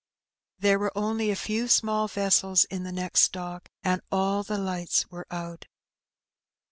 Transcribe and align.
There 0.57 0.79
were 0.79 0.97
only 0.97 1.29
a 1.29 1.35
few 1.35 1.67
small 1.67 2.07
vessels 2.07 2.65
in 2.65 2.81
the 2.81 2.91
next 2.91 3.31
dock, 3.31 3.69
and 3.83 4.01
all 4.11 4.41
the 4.41 4.57
lights 4.57 5.07
were 5.11 5.27
out. 5.29 5.67